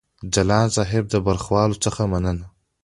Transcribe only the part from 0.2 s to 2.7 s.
ځلاند صاحب د برخوالو څخه مننه وکړه.